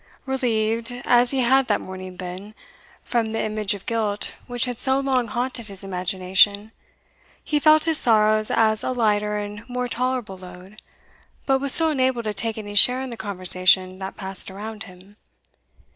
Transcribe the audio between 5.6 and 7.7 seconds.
his imagination, he